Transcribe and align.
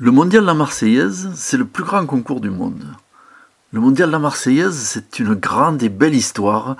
Le 0.00 0.12
mondial 0.12 0.44
La 0.44 0.54
Marseillaise, 0.54 1.32
c'est 1.34 1.56
le 1.56 1.64
plus 1.64 1.82
grand 1.82 2.06
concours 2.06 2.40
du 2.40 2.50
monde. 2.50 2.86
Le 3.72 3.80
mondial 3.80 4.08
La 4.10 4.20
Marseillaise, 4.20 4.76
c'est 4.76 5.18
une 5.18 5.34
grande 5.34 5.82
et 5.82 5.88
belle 5.88 6.14
histoire 6.14 6.76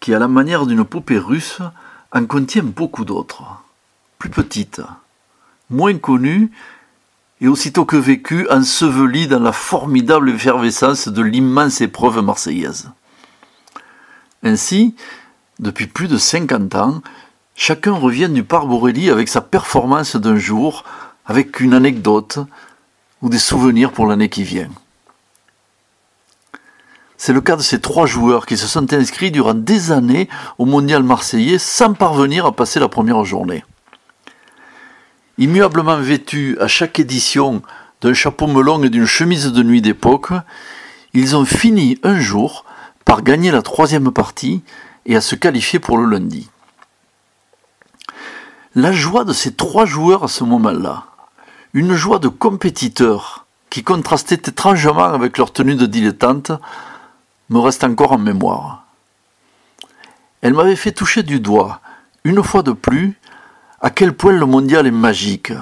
qui, 0.00 0.14
à 0.14 0.18
la 0.18 0.28
manière 0.28 0.64
d'une 0.64 0.82
poupée 0.82 1.18
russe, 1.18 1.58
en 2.10 2.24
contient 2.24 2.62
beaucoup 2.62 3.04
d'autres. 3.04 3.42
Plus 4.18 4.30
petites, 4.30 4.80
moins 5.68 5.98
connues, 5.98 6.52
et 7.42 7.48
aussitôt 7.48 7.84
que 7.84 7.96
vécues, 7.96 8.48
ensevelies 8.50 9.28
dans 9.28 9.40
la 9.40 9.52
formidable 9.52 10.30
effervescence 10.30 11.08
de 11.08 11.20
l'immense 11.20 11.82
épreuve 11.82 12.22
marseillaise. 12.22 12.90
Ainsi, 14.42 14.94
depuis 15.58 15.86
plus 15.86 16.08
de 16.08 16.16
50 16.16 16.74
ans, 16.76 17.02
chacun 17.56 17.92
revient 17.92 18.30
du 18.30 18.42
Parc 18.42 18.66
Borelli 18.66 19.10
avec 19.10 19.28
sa 19.28 19.42
performance 19.42 20.16
d'un 20.16 20.36
jour, 20.36 20.84
avec 21.26 21.60
une 21.60 21.74
anecdote 21.74 22.38
ou 23.22 23.28
des 23.28 23.38
souvenirs 23.38 23.92
pour 23.92 24.06
l'année 24.06 24.28
qui 24.28 24.44
vient. 24.44 24.70
C'est 27.16 27.32
le 27.32 27.40
cas 27.40 27.56
de 27.56 27.62
ces 27.62 27.80
trois 27.80 28.06
joueurs 28.06 28.44
qui 28.44 28.58
se 28.58 28.66
sont 28.66 28.92
inscrits 28.92 29.30
durant 29.30 29.54
des 29.54 29.92
années 29.92 30.28
au 30.58 30.66
mondial 30.66 31.02
marseillais 31.02 31.58
sans 31.58 31.94
parvenir 31.94 32.44
à 32.44 32.52
passer 32.52 32.80
la 32.80 32.88
première 32.88 33.24
journée. 33.24 33.64
Immuablement 35.38 35.96
vêtus 35.96 36.56
à 36.60 36.68
chaque 36.68 36.98
édition 36.98 37.62
d'un 38.02 38.14
chapeau 38.14 38.46
melon 38.46 38.82
et 38.82 38.90
d'une 38.90 39.06
chemise 39.06 39.46
de 39.46 39.62
nuit 39.62 39.80
d'époque, 39.80 40.32
ils 41.14 41.34
ont 41.34 41.46
fini 41.46 41.98
un 42.02 42.20
jour 42.20 42.66
par 43.04 43.22
gagner 43.22 43.50
la 43.50 43.62
troisième 43.62 44.10
partie 44.10 44.62
et 45.06 45.16
à 45.16 45.20
se 45.20 45.34
qualifier 45.34 45.78
pour 45.78 45.96
le 45.96 46.04
lundi. 46.04 46.50
La 48.74 48.92
joie 48.92 49.24
de 49.24 49.32
ces 49.32 49.54
trois 49.54 49.86
joueurs 49.86 50.24
à 50.24 50.28
ce 50.28 50.44
moment-là, 50.44 51.06
une 51.74 51.94
joie 51.94 52.18
de 52.18 52.28
compétiteurs 52.28 53.46
qui 53.68 53.82
contrastait 53.82 54.36
étrangement 54.36 55.12
avec 55.12 55.36
leur 55.36 55.52
tenue 55.52 55.74
de 55.74 55.86
dilettante, 55.86 56.52
me 57.50 57.58
reste 57.58 57.84
encore 57.84 58.12
en 58.12 58.18
mémoire. 58.18 58.84
Elle 60.40 60.54
m'avait 60.54 60.76
fait 60.76 60.92
toucher 60.92 61.24
du 61.24 61.40
doigt, 61.40 61.80
une 62.22 62.42
fois 62.42 62.62
de 62.62 62.72
plus, 62.72 63.18
à 63.80 63.90
quel 63.90 64.12
point 64.12 64.32
le 64.32 64.46
mondial 64.46 64.86
est 64.86 64.92
magique 64.92 65.52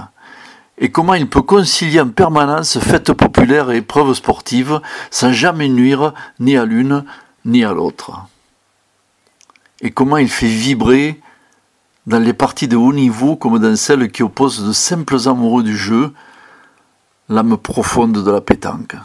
et 0.83 0.91
comment 0.91 1.15
il 1.15 1.29
peut 1.29 1.43
concilier 1.43 2.01
en 2.01 2.09
permanence 2.09 2.79
fêtes 2.81 3.13
populaires 3.13 3.71
et 3.71 3.79
épreuves 3.79 4.15
sportives 4.15 4.81
sans 5.11 5.33
jamais 5.33 5.69
nuire 5.69 6.13
ni 6.41 6.57
à 6.57 6.65
l'une 6.65 7.05
ni 7.45 7.65
à 7.65 7.73
l'autre. 7.73 8.27
Et 9.81 9.93
comment 9.93 10.17
il 10.17 10.29
fait 10.29 10.47
vibrer 10.47 11.22
dans 12.07 12.19
les 12.19 12.33
parties 12.33 12.69
de 12.69 12.77
haut 12.77 12.93
niveau 12.93 13.37
comme 13.37 13.59
dans 13.59 13.77
celles 13.77 14.11
qui 14.11 14.23
opposent 14.23 14.67
de 14.67 14.73
simples 14.73 15.29
amoureux 15.29 15.63
du 15.63 15.77
jeu, 15.77 16.13
l'âme 17.29 17.57
profonde 17.57 18.25
de 18.25 18.31
la 18.31 18.41
pétanque. 18.41 18.97